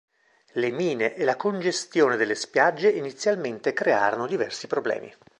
Le 0.53 0.71
mine 0.71 1.13
e 1.15 1.23
la 1.23 1.35
congestione 1.35 2.17
delle 2.17 2.33
spiagge 2.33 2.89
inizialmente 2.89 3.71
crearono 3.71 4.25
diversi 4.25 4.65
problemi. 4.65 5.13